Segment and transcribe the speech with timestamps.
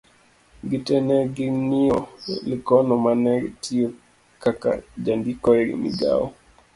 [0.69, 1.99] gite ne ging'iyo
[2.49, 3.87] Likono mane tiyo
[4.41, 4.71] ka ka
[5.05, 6.27] jandiko e migawo